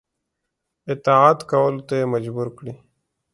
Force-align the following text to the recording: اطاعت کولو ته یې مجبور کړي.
اطاعت 0.93 1.39
کولو 1.51 1.81
ته 1.87 1.93
یې 1.99 2.05
مجبور 2.13 2.47
کړي. 2.57 2.73